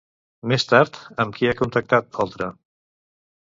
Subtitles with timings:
[0.51, 2.49] Més tard, amb qui ha contactat Oltra?